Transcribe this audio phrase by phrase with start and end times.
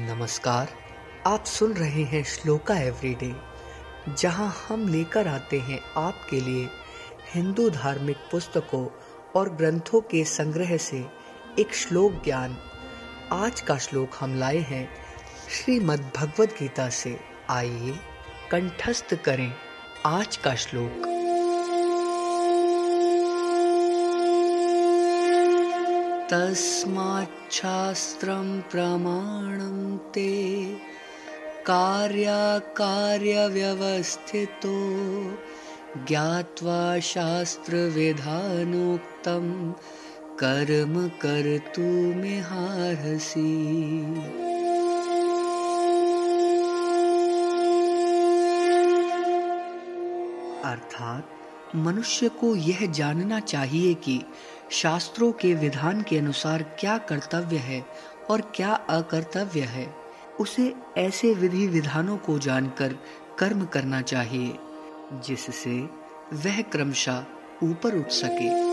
[0.00, 0.68] नमस्कार
[1.26, 3.34] आप सुन रहे हैं श्लोका एवरीडे
[4.18, 6.68] जहां हम लेकर आते हैं आपके लिए
[7.34, 8.86] हिंदू धार्मिक पुस्तकों
[9.36, 11.04] और ग्रंथों के संग्रह से
[11.58, 12.56] एक श्लोक ज्ञान
[13.32, 14.88] आज का श्लोक हम लाए हैं
[15.50, 17.18] श्रीमद् भगवद गीता से
[17.50, 17.98] आइए
[18.50, 19.52] कंठस्थ करें
[20.06, 21.11] आज का श्लोक
[26.32, 28.26] तस्माच्छास्त्र
[28.70, 29.58] प्रमाण
[30.14, 30.30] ते
[36.08, 39.22] ज्ञावा शास्त्र विधानोक्त
[40.40, 42.00] कर्म कर्तुमिहार्हसि
[50.64, 51.41] अर्थात
[51.76, 54.20] मनुष्य को यह जानना चाहिए कि
[54.72, 57.84] शास्त्रों के विधान के अनुसार क्या कर्तव्य है
[58.30, 59.94] और क्या अकर्तव्य है
[60.40, 62.96] उसे ऐसे विधि विधानों को जानकर
[63.38, 64.58] कर्म करना चाहिए
[65.26, 65.80] जिससे
[66.32, 67.24] वह क्रमशः
[67.62, 68.71] ऊपर उठ सके